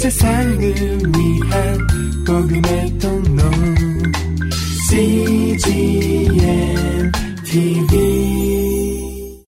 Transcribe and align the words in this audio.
세상을 0.00 0.58
위한 0.58 1.78
복음의 2.26 2.98
통로 2.98 3.42
CGM 4.88 6.32
TV 7.44 9.44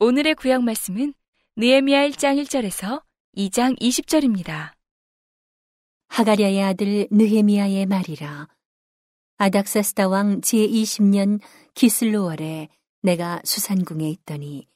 오늘의 0.00 0.34
구약 0.34 0.62
말씀은 0.62 1.14
느헤미야 1.56 2.06
1장 2.10 2.38
1절에서 2.42 3.02
2장 3.34 3.80
20절입니다. 3.80 4.72
하가랴의 6.08 6.62
아들 6.62 7.08
느헤미야의 7.10 7.86
말이라. 7.86 8.48
아닥사스다 9.38 10.08
왕 10.08 10.42
제20년 10.42 11.40
기슬로월에 11.72 12.68
내가 13.00 13.40
수산궁에 13.42 14.06
있더니 14.10 14.68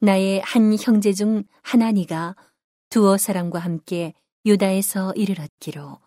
나의 0.00 0.40
한 0.40 0.74
형제 0.80 1.12
중 1.12 1.44
하나니가 1.60 2.34
두어 2.88 3.18
사람과 3.18 3.58
함께 3.58 4.14
유다에서 4.48 5.12
이르렀기로 5.14 5.98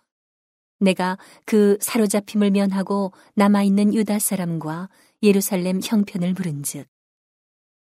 내가 0.80 1.18
그 1.46 1.78
사로잡힘을 1.80 2.52
면하고 2.52 3.14
남아있는 3.36 3.94
유다 3.94 4.20
사람과 4.20 4.90
예루살렘 5.22 5.80
형편을 5.82 6.34
물은즉 6.34 6.88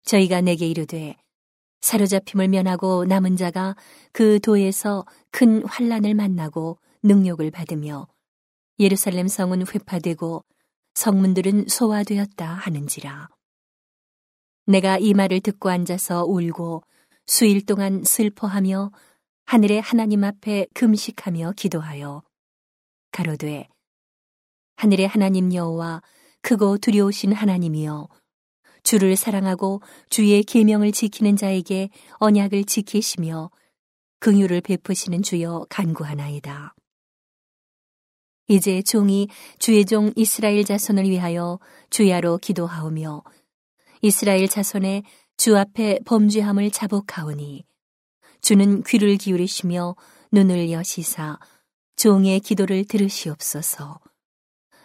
저희가 0.04 0.42
내게 0.42 0.68
이르되 0.68 1.16
사로잡힘을 1.82 2.48
면하고 2.48 3.06
남은 3.06 3.38
자가 3.38 3.76
그 4.12 4.40
도에서 4.40 5.06
큰 5.32 5.64
환란을 5.66 6.16
만나고 6.16 6.80
능욕을 7.04 7.52
받으며 7.52 8.08
예루살렘 8.80 9.28
성은 9.28 9.68
회파되고 9.68 10.44
성문들은 10.96 11.68
소화되었다 11.68 12.48
하는지라. 12.48 13.30
내가 14.66 14.98
이 14.98 15.14
말을 15.14 15.42
듣고 15.42 15.70
앉아서 15.70 16.26
울고 16.26 16.84
수일 17.28 17.66
동안 17.66 18.04
슬퍼하며 18.04 18.92
하늘의 19.48 19.80
하나님 19.80 20.26
앞에 20.26 20.68
금식하며 20.74 21.54
기도하여 21.55 22.22
가로되 23.13 23.70
하늘의 24.76 25.08
하나님 25.08 25.54
여호와 25.54 26.02
크고 26.41 26.80
두려우신 26.80 27.32
하나님이여 27.32 28.10
주를 28.84 29.16
사랑하고 29.16 29.82
주의 30.10 30.44
계명을 30.44 30.91
지키는 30.91 31.38
자에게 31.38 31.90
언약을 32.16 32.66
지키시며 32.66 33.49
긍휼을 34.20 34.60
베푸시는 34.60 35.24
주여 35.24 35.68
간구하나이다. 35.70 36.76
이제 38.49 38.82
종이 38.82 39.30
주의 39.60 39.86
종 39.86 40.12
이스라엘 40.18 40.66
자손을 40.66 41.05
위하여 41.05 41.58
주야로 41.90 42.38
기도하오며 42.40 43.24
이스라엘 44.02 44.49
자손의 44.49 45.04
주 45.38 45.58
앞에 45.58 45.99
범죄함을 46.05 46.70
자복하오니 46.71 47.64
주는 48.41 48.84
귀를 48.84 49.18
기울이시며 49.18 49.96
눈을 50.32 50.71
여시사 50.71 51.40
종의 51.96 52.40
기도를 52.41 52.85
들으시옵소서. 52.85 53.99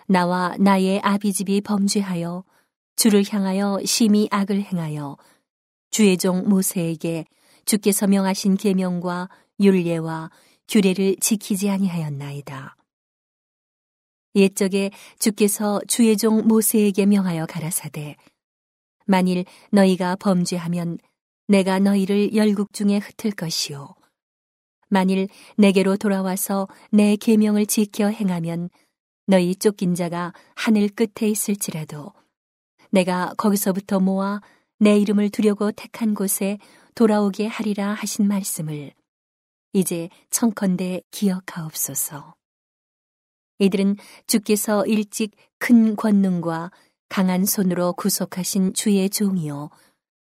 나와 0.07 0.55
나의 0.59 1.01
아비집이 1.03 1.61
범죄하여 1.63 2.45
주를 2.97 3.25
향하여 3.29 3.81
심히 3.85 4.29
악을 4.31 4.63
행하여 4.63 5.17
주의 5.91 6.17
종 6.17 6.49
모세에게 6.49 7.27
주께서 7.65 8.07
명하신 8.07 8.57
계명과 8.57 9.29
율례와 9.61 10.31
규례를 10.69 11.17
지키지 11.21 11.69
아니하였나이다. 11.71 12.77
옛적에 14.35 14.91
주께서 15.19 15.81
주의 15.87 16.17
종 16.17 16.47
모세에게 16.49 17.05
명하여 17.07 17.47
가라사대 17.47 18.17
만일 19.05 19.45
너희가 19.71 20.17
범죄하면 20.17 20.99
내가 21.53 21.79
너희를 21.79 22.35
열국 22.35 22.73
중에 22.73 22.97
흩을 22.97 23.33
것이요 23.33 23.95
만일 24.89 25.29
내게로 25.59 25.99
돌아와서 25.99 26.67
내 26.91 27.15
계명을 27.17 27.67
지켜 27.67 28.09
행하면 28.09 28.71
너희 29.27 29.55
쫓긴 29.55 29.95
자가 29.95 30.33
하늘 30.55 30.89
끝에 30.89 31.29
있을지라도 31.29 32.15
내가 32.91 33.35
거기서부터 33.37 34.01
모아 34.01 34.41
내 34.79 34.99
이름을 34.99 35.29
두려고 35.29 35.71
택한 35.73 36.15
곳에 36.15 36.57
돌아오게 36.95 37.49
하리라 37.49 37.93
하신 37.93 38.29
말씀을 38.29 38.95
이제 39.75 40.09
청컨대 40.31 41.03
기억하옵소서. 41.11 42.35
이들은 43.59 43.97
주께서 44.27 44.87
일찍 44.87 45.33
큰 45.59 45.97
권능과 45.97 46.71
강한 47.11 47.45
손으로 47.45 47.93
구속하신 47.93 48.73
주의 48.73 49.09
종이요 49.11 49.69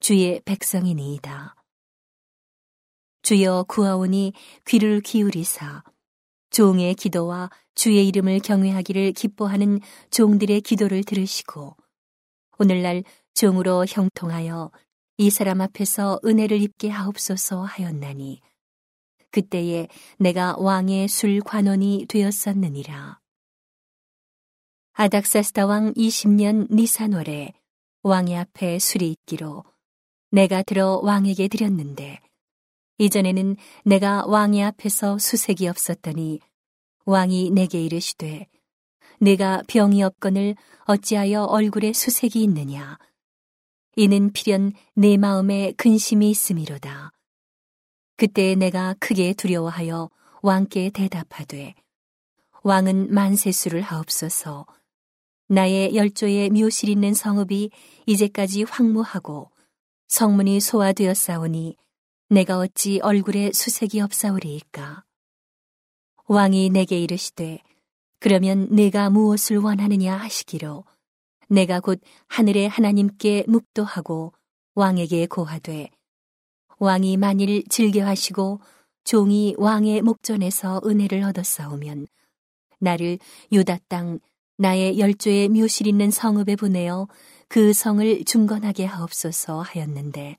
주의 0.02 0.40
백성이니이다. 0.44 1.54
주여 3.22 3.66
구하오니 3.68 4.32
귀를 4.66 5.00
기울이사 5.00 5.84
종의 6.50 6.96
기도와 6.96 7.50
주의 7.76 8.08
이름을 8.08 8.40
경외하기를 8.40 9.12
기뻐하는 9.12 9.78
종들의 10.10 10.62
기도를 10.62 11.04
들으시고 11.04 11.76
오늘날 12.58 13.04
종으로 13.34 13.86
형통하여 13.88 14.72
이 15.18 15.30
사람 15.30 15.60
앞에서 15.60 16.18
은혜를 16.24 16.60
입게 16.60 16.90
하옵소서 16.90 17.62
하였나니 17.62 18.40
그때에 19.30 19.86
내가 20.18 20.56
왕의 20.58 21.06
술 21.06 21.38
관원이 21.38 22.06
되었었느니라. 22.08 23.20
아닥사스다 24.94 25.66
왕 25.66 25.94
20년 25.94 26.74
니산월에 26.74 27.52
왕의 28.02 28.36
앞에 28.36 28.80
술이 28.80 29.08
있기로 29.12 29.62
내가 30.32 30.62
들어 30.62 30.98
왕에게 31.02 31.48
드렸는데 31.48 32.18
이전에는 32.96 33.56
내가 33.84 34.24
왕의 34.26 34.62
앞에서 34.64 35.18
수색이 35.18 35.68
없었더니 35.68 36.40
왕이 37.04 37.50
내게 37.50 37.84
이르시되 37.84 38.46
내가 39.20 39.62
병이 39.68 40.02
없거늘 40.02 40.56
어찌하여 40.86 41.44
얼굴에 41.44 41.92
수색이 41.92 42.42
있느냐? 42.44 42.98
이는 43.96 44.32
필연 44.32 44.72
내 44.94 45.18
마음에 45.18 45.72
근심이 45.76 46.30
있음이로다. 46.30 47.12
그때 48.16 48.54
내가 48.54 48.94
크게 49.00 49.34
두려워하여 49.34 50.08
왕께 50.40 50.88
대답하되 50.88 51.74
왕은 52.62 53.12
만세수를 53.12 53.82
하옵소서. 53.82 54.64
나의 55.48 55.94
열조의 55.94 56.48
묘실 56.50 56.88
있는 56.88 57.12
성읍이 57.12 57.70
이제까지 58.06 58.62
황무하고 58.62 59.51
성문이 60.12 60.60
소화되었사오니 60.60 61.74
내가 62.28 62.58
어찌 62.58 63.00
얼굴에 63.00 63.50
수색이 63.54 64.02
없사오리이까. 64.02 65.04
왕이 66.26 66.68
내게 66.68 66.98
이르시되 66.98 67.62
그러면 68.20 68.68
내가 68.68 69.08
무엇을 69.08 69.56
원하느냐 69.56 70.14
하시기로 70.14 70.84
내가 71.48 71.80
곧 71.80 71.98
하늘의 72.28 72.68
하나님께 72.68 73.46
묵도하고 73.48 74.34
왕에게 74.74 75.28
고하되 75.28 75.88
왕이 76.78 77.16
만일 77.16 77.64
즐겨하시고 77.70 78.60
종이 79.04 79.54
왕의 79.56 80.02
목전에서 80.02 80.82
은혜를 80.84 81.22
얻었사오면 81.22 82.06
나를 82.80 83.18
유다 83.50 83.78
땅 83.88 84.20
나의 84.58 84.98
열조의 84.98 85.48
묘실 85.48 85.86
있는 85.86 86.10
성읍에 86.10 86.56
보내어 86.56 87.08
그 87.52 87.74
성을 87.74 88.24
중건하게 88.24 88.86
하옵소서 88.86 89.60
하였는데 89.60 90.38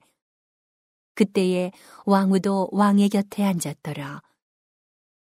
그때에 1.14 1.72
왕후도 2.08 2.70
왕의 2.72 3.10
곁에 3.10 3.44
앉았더라. 3.44 4.24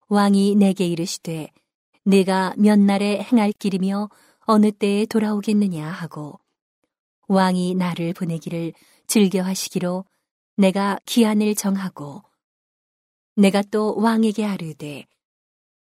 왕이 0.09 0.55
내게 0.55 0.85
이르시되 0.87 1.47
내가 2.03 2.53
몇 2.57 2.77
날에 2.77 3.21
행할 3.21 3.53
길이며 3.53 4.09
어느 4.39 4.73
때에 4.73 5.05
돌아오겠느냐 5.05 5.87
하고 5.87 6.37
왕이 7.29 7.75
나를 7.75 8.11
보내기를 8.11 8.73
즐겨 9.07 9.41
하시기로 9.41 10.03
내가 10.57 10.99
기한을 11.05 11.55
정하고 11.55 12.23
내가 13.37 13.61
또 13.61 13.95
왕에게 13.95 14.43
아르되 14.43 15.07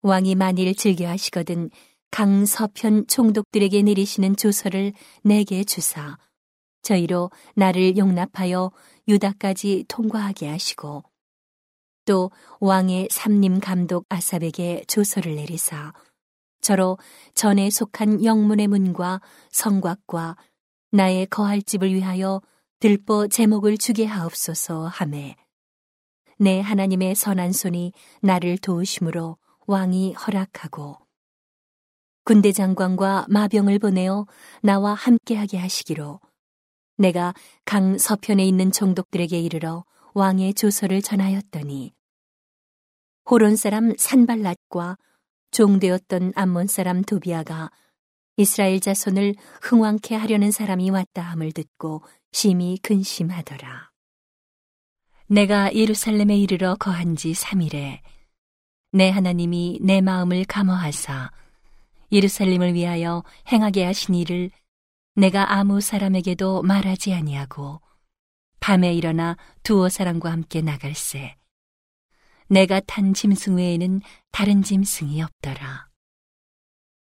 왕이 0.02 0.36
만일 0.36 0.72
즐겨 0.76 1.08
하시거든 1.08 1.68
강서편 2.10 3.06
총독들에게 3.06 3.82
내리시는 3.82 4.36
조서를 4.36 4.92
내게 5.22 5.64
주사 5.64 6.18
저희로 6.82 7.30
나를 7.54 7.96
용납하여 7.96 8.72
유다까지 9.08 9.84
통과하게 9.88 10.48
하시고 10.48 11.04
또 12.04 12.30
왕의 12.60 13.08
삼림 13.10 13.60
감독 13.60 14.06
아삽에게 14.08 14.84
조서를 14.88 15.36
내리사 15.36 15.92
저로 16.60 16.98
전에 17.34 17.70
속한 17.70 18.24
영문의 18.24 18.66
문과 18.68 19.20
성곽과 19.50 20.36
나의 20.90 21.26
거할 21.26 21.62
집을 21.62 21.94
위하여 21.94 22.42
들보 22.80 23.28
제목을 23.28 23.78
주게 23.78 24.04
하옵소서 24.04 24.88
하매 24.88 25.36
내 26.38 26.60
하나님의 26.60 27.14
선한 27.14 27.52
손이 27.52 27.92
나를 28.22 28.58
도우심으로 28.58 29.36
왕이 29.66 30.14
허락하고 30.14 30.96
군대 32.30 32.52
장관과 32.52 33.26
마병을 33.28 33.80
보내어 33.80 34.24
나와 34.62 34.94
함께하게 34.94 35.58
하시기로 35.58 36.20
내가 36.96 37.34
강 37.64 37.98
서편에 37.98 38.46
있는 38.46 38.70
총독들에게 38.70 39.36
이르러 39.36 39.84
왕의 40.14 40.54
조서를 40.54 41.02
전하였더니 41.02 41.92
호론 43.28 43.56
사람 43.56 43.94
산발랏과 43.94 44.96
종되었던 45.50 46.34
암몬 46.36 46.68
사람 46.68 47.02
도비아가 47.02 47.72
이스라엘 48.36 48.78
자손을 48.78 49.34
흥왕케 49.62 50.14
하려는 50.14 50.52
사람이 50.52 50.88
왔다 50.90 51.22
함을 51.22 51.50
듣고 51.50 52.04
심히 52.30 52.78
근심하더라. 52.80 53.90
내가 55.26 55.74
예루살렘에 55.74 56.38
이르러 56.38 56.76
거한 56.76 57.16
지 57.16 57.32
3일에 57.32 57.98
내 58.92 59.10
하나님이 59.10 59.80
내 59.82 60.00
마음을 60.00 60.44
감화하사 60.44 61.32
예루살렘을 62.12 62.74
위하여 62.74 63.22
행하게 63.50 63.84
하신 63.84 64.14
일을 64.14 64.50
내가 65.14 65.52
아무 65.52 65.80
사람에게도 65.80 66.62
말하지 66.62 67.14
아니하고 67.14 67.80
밤에 68.60 68.92
일어나 68.94 69.36
두어 69.62 69.88
사람과 69.88 70.30
함께 70.30 70.60
나갈새 70.60 71.36
내가 72.48 72.80
탄 72.80 73.14
짐승 73.14 73.56
외에는 73.56 74.00
다른 74.32 74.62
짐승이 74.62 75.22
없더라. 75.22 75.88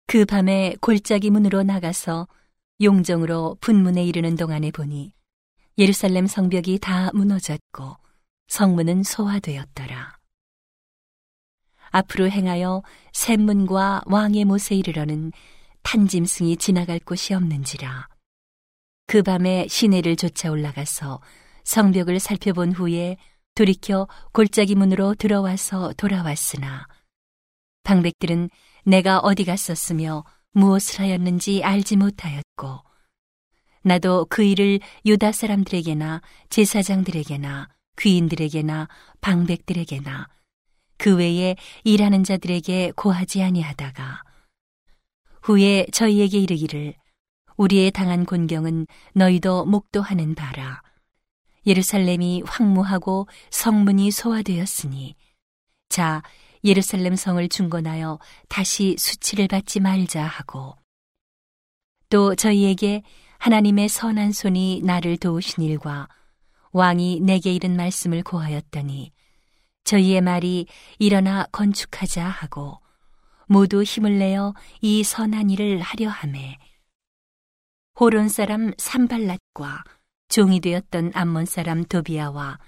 그 0.07 0.27
밤에 0.27 0.77
골짜기 0.81 1.31
문으로 1.31 1.63
나가서 1.63 2.29
용정으로 2.83 3.57
분문에 3.61 4.05
이르는 4.05 4.37
동안에 4.37 4.71
보니 4.73 5.15
예루살렘 5.79 6.27
성벽이 6.27 6.81
다 6.81 7.11
무너졌고 7.15 7.97
성문은 8.49 9.05
소화되었더라. 9.05 10.22
앞으로 11.93 12.29
행하여 12.29 12.83
샘문과 13.13 14.03
왕의 14.07 14.45
못에 14.45 14.75
이르러는 14.75 15.33
탄짐승이 15.83 16.57
지나갈 16.57 16.99
곳이 16.99 17.35
없는지라. 17.35 18.09
그 19.07 19.23
밤에 19.23 19.67
시내를 19.69 20.17
쫓아 20.17 20.51
올라가서 20.51 21.21
성벽을 21.65 22.19
살펴본 22.19 22.73
후에 22.73 23.17
돌이켜 23.55 24.09
골짜기 24.33 24.75
문으로 24.75 25.15
들어와서 25.15 25.93
돌아왔으나 25.97 26.87
방백들은 27.85 28.49
내가 28.85 29.19
어디 29.19 29.45
갔었으며 29.45 30.25
무엇을 30.53 31.01
하였는지 31.01 31.63
알지 31.63 31.97
못하였고 31.97 32.81
나도 33.83 34.27
그 34.31 34.43
일을 34.43 34.81
유다 35.05 35.33
사람들에게나 35.33 36.23
제사장들에게나 36.49 37.69
귀인들에게나 37.99 38.89
방백들에게나 39.21 40.29
그 40.99 41.17
외에 41.17 41.57
일하는 41.85 42.25
자들에게 42.25 42.93
고하지 42.97 43.43
아니하다가 43.43 44.23
후에 45.43 45.87
저희에게 45.93 46.39
이르기를 46.39 46.95
우리의 47.57 47.91
당한 47.91 48.25
곤경은 48.25 48.87
너희도 49.15 49.67
목도하는 49.67 50.35
바라. 50.35 50.83
예루살렘이 51.67 52.43
황무하고 52.47 53.29
성문이 53.51 54.11
소화되었으니 54.11 55.15
자 55.89 56.23
예루살렘 56.65 57.17
성을 57.17 57.49
중건하여 57.49 58.19
다시 58.49 58.97
수치를 58.99 59.49
받지 59.49 59.81
말자 59.81 60.25
하고 60.25 60.77
또 62.09 62.35
저희에게 62.35 63.03
하나님의 63.39 63.89
선한 63.89 64.33
손이 64.33 64.83
나를 64.85 65.17
도우신 65.17 65.65
일과 65.65 66.09
왕이 66.73 67.21
내게 67.21 67.53
이른 67.53 67.77
말씀을 67.77 68.23
고하였더니 68.23 69.13
저희의 69.85 70.21
말이 70.21 70.67
일어나 70.99 71.47
건축하자 71.53 72.25
하고 72.27 72.81
모두 73.47 73.83
힘을 73.83 74.19
내어 74.19 74.55
이 74.81 75.03
선한 75.03 75.51
일을 75.51 75.81
하려 75.81 76.09
함에 76.09 76.59
호론 78.01 78.29
사람 78.29 78.71
산발랏과 78.73 79.85
종이 80.29 80.61
되었던 80.61 81.13
암몬 81.15 81.45
사람 81.45 81.85
도비아와 81.85 82.59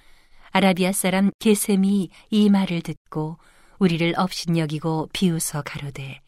아라비아 0.51 0.93
사람 0.93 1.31
게셈이 1.39 2.11
이 2.31 2.51
말을 2.51 2.83
듣고 2.83 3.39
우리를 3.79 4.15
업신여기고 4.17 5.09
비웃어 5.13 5.63
가로되 5.63 6.21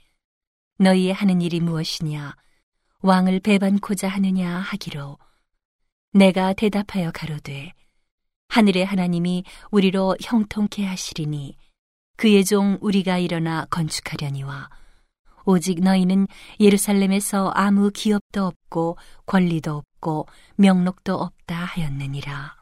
너희의 0.79 1.15
하는 1.15 1.41
일이 1.41 1.61
무엇이냐? 1.61 2.35
왕을 3.01 3.41
배반코자 3.41 4.09
하느냐? 4.09 4.59
하기로 4.59 5.19
내가 6.13 6.53
대답하여 6.55 7.11
가로되 7.13 7.73
하늘의 8.49 8.85
하나님이 8.85 9.45
우리로 9.71 10.17
형통케 10.21 10.85
하시리니 10.85 11.57
그의 12.17 12.45
종 12.45 12.79
우리가 12.81 13.19
일어나 13.19 13.67
건축하려니와 13.67 14.71
오직 15.45 15.81
너희는 15.81 16.27
예루살렘에서 16.59 17.51
아무 17.55 17.91
기업도 17.91 18.45
없고 18.45 18.99
권리도 19.27 19.77
없고 19.77 20.27
명록도 20.57 21.15
없다 21.15 21.55
하였느니라. 21.55 22.57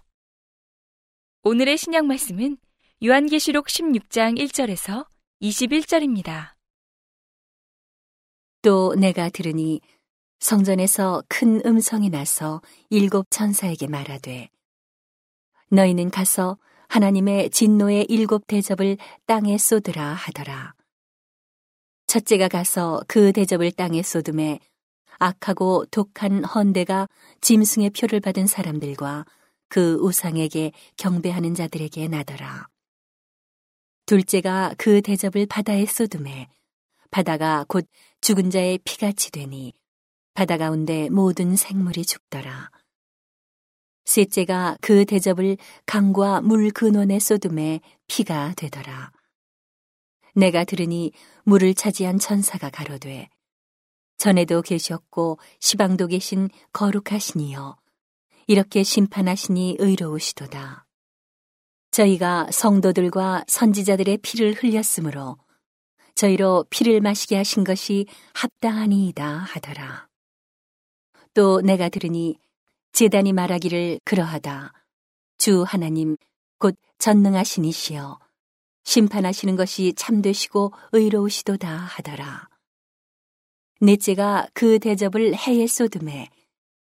오늘의 1.44 1.78
신약 1.78 2.06
말씀은 2.06 2.58
요한계시록 3.04 3.66
16장 3.66 4.38
1절에서 4.38 5.06
21절입니다. 5.42 6.54
또 8.62 8.94
내가 8.94 9.28
들으니 9.28 9.80
성전에서 10.40 11.22
큰 11.28 11.60
음성이 11.64 12.10
나서 12.10 12.60
일곱 12.90 13.26
천사에게 13.30 13.88
말하되 13.88 14.48
너희는 15.74 16.10
가서 16.10 16.58
하나님의 16.88 17.50
진노의 17.50 18.06
일곱 18.08 18.46
대접을 18.46 18.96
땅에 19.26 19.58
쏟으라 19.58 20.14
하더라. 20.14 20.74
첫째가 22.06 22.48
가서 22.48 23.02
그 23.08 23.32
대접을 23.32 23.72
땅에 23.72 24.02
쏟음에 24.02 24.60
악하고 25.18 25.86
독한 25.86 26.44
헌대가 26.44 27.08
짐승의 27.40 27.90
표를 27.90 28.20
받은 28.20 28.46
사람들과 28.46 29.24
그 29.68 29.94
우상에게 30.00 30.72
경배하는 30.96 31.54
자들에게 31.54 32.08
나더라. 32.08 32.68
둘째가 34.06 34.74
그 34.76 35.02
대접을 35.02 35.46
바다에 35.46 35.86
쏟음에 35.86 36.48
바다가 37.10 37.64
곧 37.68 37.88
죽은 38.20 38.50
자의 38.50 38.78
피같이 38.84 39.30
되니 39.30 39.72
바다 40.34 40.56
가운데 40.58 41.08
모든 41.10 41.56
생물이 41.56 42.04
죽더라. 42.04 42.70
셋째가 44.04 44.78
그 44.80 45.04
대접을 45.04 45.56
강과 45.86 46.42
물 46.42 46.70
근원에 46.70 47.18
쏟음에 47.18 47.80
피가 48.06 48.54
되더라. 48.56 49.10
내가 50.34 50.64
들으니 50.64 51.12
물을 51.44 51.74
차지한 51.74 52.18
천사가 52.18 52.70
가로되 52.70 53.28
전에도 54.16 54.62
계셨고 54.62 55.38
시방도 55.60 56.06
계신 56.06 56.48
거룩하시니여 56.72 57.76
이렇게 58.46 58.82
심판하시니 58.82 59.76
의로우시도다. 59.78 60.86
저희가 61.90 62.48
성도들과 62.50 63.44
선지자들의 63.46 64.18
피를 64.18 64.54
흘렸으므로 64.54 65.38
저희로 66.14 66.64
피를 66.70 67.00
마시게 67.00 67.36
하신 67.36 67.64
것이 67.64 68.06
합당하니이다 68.34 69.26
하더라. 69.26 70.08
또 71.34 71.60
내가 71.60 71.88
들으니 71.88 72.38
제단이 72.94 73.32
말하기를 73.32 73.98
그러하다. 74.04 74.72
주 75.36 75.64
하나님 75.64 76.16
곧 76.60 76.76
전능하신 76.98 77.64
이시여 77.64 78.20
심판하시는 78.84 79.56
것이 79.56 79.94
참되시고 79.94 80.72
의로우시도다 80.92 81.68
하더라. 81.68 82.48
넷째가 83.80 84.46
그 84.54 84.78
대접을 84.78 85.34
해에 85.34 85.66
쏟음에 85.66 86.28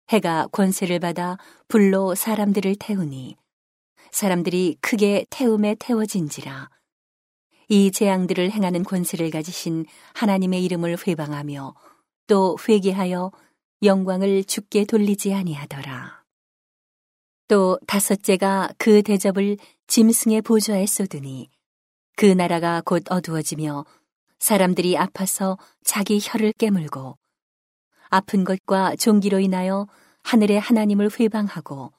해가 0.10 0.48
권세를 0.54 1.00
받아 1.00 1.38
불로 1.68 2.16
사람들을 2.16 2.78
태우니 2.80 3.36
사람들이 4.12 4.78
크게 4.80 5.26
태움에 5.30 5.76
태워진지라 5.78 6.70
이 7.68 7.92
재앙들을 7.92 8.50
행하는 8.52 8.84
권세를 8.84 9.30
가지신 9.30 9.86
하나님의 10.14 10.64
이름을 10.64 11.06
회방하며 11.06 11.76
또 12.28 12.58
회개하여 12.66 13.32
영광을 13.84 14.44
죽게 14.44 14.86
돌리지 14.86 15.34
아니하더라. 15.34 16.24
또 17.48 17.80
다섯째가 17.88 18.74
그 18.78 19.04
대접을 19.04 19.58
짐승의 19.88 20.42
보좌에 20.42 20.86
쏟으니 20.86 21.50
그 22.16 22.26
나라가 22.26 22.82
곧 22.84 23.04
어두워지며 23.10 23.86
사람들이 24.40 24.98
아파서 24.98 25.58
자기 25.84 26.20
혀를 26.22 26.54
깨물고 26.54 27.18
아픈 28.10 28.44
것과 28.44 28.96
종기로 28.96 29.40
인하여 29.40 29.88
하늘의 30.24 30.60
하나님을 30.60 31.10
회방하고 31.20 31.94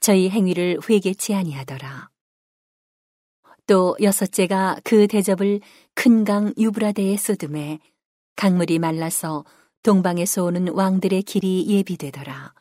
저희 0.00 0.28
행위를 0.28 0.78
회개치 0.88 1.34
아니하더라. 1.34 2.10
또 3.66 3.96
여섯째가 4.00 4.80
그 4.84 5.08
대접을 5.08 5.60
큰 5.94 6.24
강 6.24 6.52
유브라데에 6.58 7.16
쏟음에 7.16 7.80
강물이 8.36 8.78
말라서 8.78 9.44
동방에서 9.86 10.42
오는 10.42 10.66
왕들의 10.66 11.22
길이 11.22 11.64
예비되더라. 11.68 12.52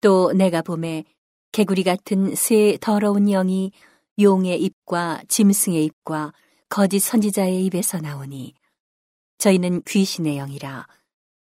또 0.00 0.32
내가 0.32 0.60
봄에 0.60 1.04
개구리 1.52 1.84
같은 1.84 2.34
새 2.34 2.76
더러운 2.80 3.26
영이 3.26 3.70
용의 4.20 4.60
입과 4.60 5.22
짐승의 5.28 5.84
입과 5.84 6.32
거짓 6.68 6.98
선지자의 6.98 7.64
입에서 7.66 8.00
나오니 8.00 8.52
저희는 9.38 9.82
귀신의 9.82 10.38
영이라 10.38 10.88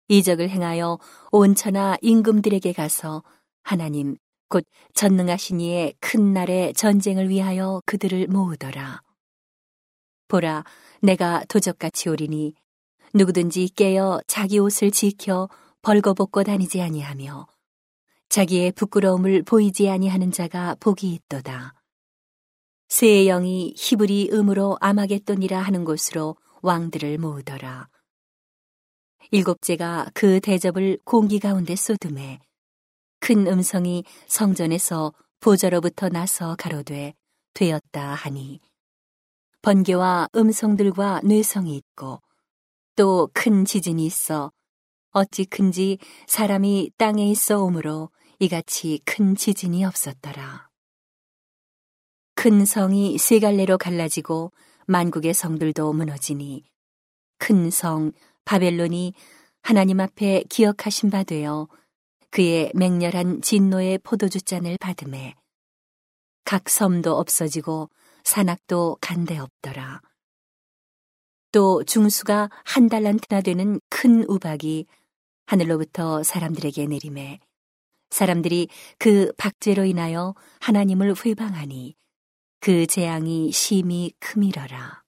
이적을 0.10 0.52
행하여 0.52 1.00
온천하 1.32 1.98
임금들에게 2.04 2.74
가서 2.74 3.24
하나님 3.64 4.18
곧 4.50 4.64
전능하신 4.94 5.62
이의 5.62 5.96
큰 6.00 6.32
날의 6.32 6.76
전쟁을 6.76 7.28
위하여 7.28 7.82
그들을 7.88 8.28
모으더라. 8.28 9.02
보라, 10.28 10.64
내가 11.02 11.44
도적같이 11.46 12.10
오리니 12.10 12.54
누구든지 13.14 13.70
깨어 13.76 14.22
자기 14.26 14.58
옷을 14.58 14.90
지켜 14.90 15.48
벌거벗고 15.84 16.44
다니지 16.44 16.82
아니하며 16.82 17.48
자기의 18.30 18.72
부끄러움을 18.72 19.44
보이지 19.44 19.88
아니하는 19.88 20.32
자가 20.32 20.76
복이 20.80 21.14
있도다. 21.14 21.76
새 22.90 23.26
영이 23.26 23.76
히브리 23.78 24.30
음으로 24.34 24.78
아마겟돈이라 24.82 25.60
하는 25.60 25.84
곳으로 25.84 26.36
왕들을 26.64 27.20
모으더라. 27.20 27.90
일곱째가 29.30 30.08
그 30.16 30.40
대접을 30.40 30.98
공기 31.04 31.38
가운데 31.38 31.76
쏟음에 31.76 32.40
큰 33.20 33.46
음성이 33.46 34.04
성전에서 34.28 35.14
보좌로부터 35.40 36.10
나서 36.10 36.56
가로되 36.58 37.14
되었다 37.54 38.16
하니 38.16 38.60
번개와 39.62 40.30
음성들과 40.36 41.22
뇌성이 41.24 41.76
있고 41.76 42.23
또 42.96 43.30
큰 43.34 43.66
지진이 43.66 44.06
있어 44.06 44.52
어찌 45.12 45.46
큰지 45.46 46.00
사람이 46.28 46.92
땅에 46.98 47.30
있어 47.30 47.64
오므로 47.64 48.10
이같이 48.40 49.00
큰 49.06 49.36
지진이 49.36 49.86
없었더라. 49.86 50.70
큰 52.36 52.66
성이 52.66 53.18
세 53.18 53.40
갈래로 53.40 53.78
갈라지고 53.78 54.52
만국의 54.88 55.34
성들도 55.34 55.94
무너지니 55.94 56.66
큰 57.38 57.70
성 57.70 58.12
바벨론이 58.46 59.14
하나님 59.62 60.00
앞에 60.00 60.44
기억하신 60.50 61.10
바 61.10 61.24
되어 61.24 61.68
그의 62.32 62.72
맹렬한 62.74 63.42
진노의 63.42 64.00
포도주 64.00 64.42
잔을 64.42 64.78
받음에 64.80 65.36
각 66.44 66.70
섬도 66.70 67.16
없어지고 67.16 67.90
산악도 68.24 68.98
간데 69.00 69.38
없더라. 69.38 70.02
또 71.54 71.84
중수가 71.84 72.50
한 72.66 72.90
달란트나 72.90 73.42
되는 73.42 73.80
큰 73.88 74.26
우박이 74.28 74.88
하늘로부터 75.46 76.24
사람들에게 76.24 76.88
내림에 76.88 77.40
사람들이 78.10 78.70
그 78.98 79.32
박죄로 79.38 79.86
인하여 79.86 80.34
하나님을 80.62 81.14
회방하니 81.24 81.96
그 82.60 82.88
재앙이 82.88 83.52
심히 83.52 84.12
크미러라. 84.20 85.04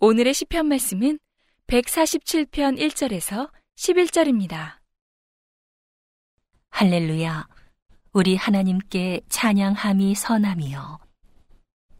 오늘의 0.00 0.32
시편 0.32 0.66
말씀은 0.66 1.18
147편 1.66 2.78
1절에서 2.78 3.50
11절입니다. 3.76 4.78
할렐루야. 6.70 7.48
우리 8.14 8.36
하나님께 8.36 9.20
찬양함이 9.28 10.14
선함이요. 10.14 11.00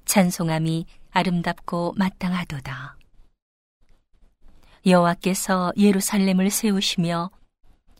찬송함이 0.07 0.87
아름답고 1.15 1.95
마땅하도다. 1.97 2.97
여호와께서 4.85 5.73
예루살렘을 5.77 6.51
세우시며 6.51 7.31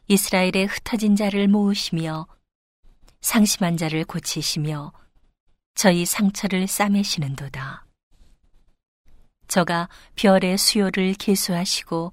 이스라엘의 0.09 0.67
흩어진 0.67 1.15
자를 1.15 1.47
모으시며 1.47 2.27
상심한 3.21 3.77
자를 3.77 4.05
고치시며 4.05 4.93
저희 5.77 6.05
상처를 6.05 6.67
싸매시는도다. 6.67 7.87
저가 9.47 9.89
별의 10.17 10.59
수요를 10.59 11.15
계수하시고 11.15 12.13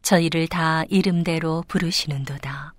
저희를 0.00 0.48
다 0.48 0.84
이름대로 0.88 1.62
부르시는도다. 1.68 2.72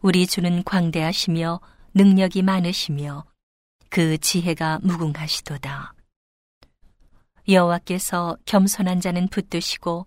우리 0.00 0.26
주는 0.26 0.64
광대하시며 0.64 1.60
능력이 1.94 2.42
많으시며 2.42 3.24
그 3.88 4.18
지혜가 4.18 4.80
무궁하시도다. 4.82 5.94
여호와께서 7.48 8.36
겸손한 8.44 9.00
자는 9.00 9.26
붙드시고 9.28 10.06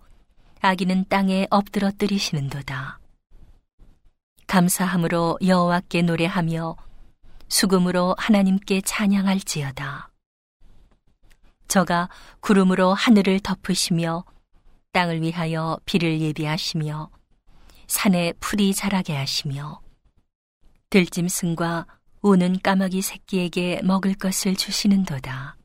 아기는 0.61 1.05
땅에 1.09 1.47
엎드러뜨리시는도다. 1.49 2.99
감사함으로 4.45 5.39
여호와께 5.43 6.03
노래하며 6.03 6.75
수금으로 7.47 8.15
하나님께 8.17 8.81
찬양할지어다. 8.81 10.11
저가 11.67 12.09
구름으로 12.41 12.93
하늘을 12.93 13.39
덮으시며 13.39 14.23
땅을 14.91 15.21
위하여 15.21 15.79
비를 15.85 16.21
예비하시며 16.21 17.09
산에 17.87 18.33
풀이 18.39 18.73
자라게 18.73 19.15
하시며 19.15 19.81
들짐승과 20.89 21.87
우는 22.21 22.59
까마귀 22.61 23.01
새끼에게 23.01 23.81
먹을 23.83 24.13
것을 24.13 24.55
주시는도다. 24.55 25.60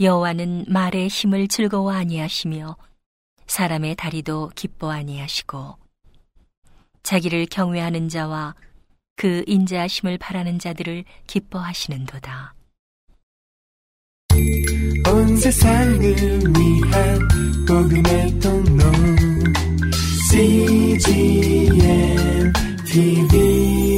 여호와는 0.00 0.66
말의 0.68 1.08
힘을 1.08 1.48
즐거워 1.48 1.92
아니하시며 1.92 2.76
사람의 3.46 3.96
다리도 3.96 4.52
기뻐 4.54 4.92
아니하시고 4.92 5.76
자기를 7.02 7.46
경외하는 7.46 8.08
자와 8.08 8.54
그 9.16 9.42
인자하심을 9.46 10.18
바라는 10.18 10.60
자들을 10.60 11.04
기뻐하시는도다. 11.26 12.54
온 15.10 15.36
세상을 15.36 16.00
위한 16.00 17.28
복음의 17.66 18.38
통로 18.38 18.84
CGM 20.30 21.72
TV 22.86 23.97